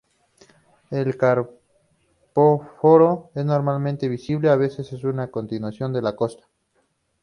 El 0.89 1.15
carpóforo 1.15 3.29
es 3.35 3.45
normalmente 3.45 4.09
visible, 4.09 4.49
a 4.49 4.55
veces 4.55 4.91
es 4.93 5.03
una 5.03 5.29
continuación 5.29 5.93
de 5.93 6.01
la 6.01 6.15
costa. 6.15 6.43